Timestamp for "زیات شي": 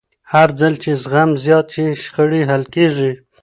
1.43-1.85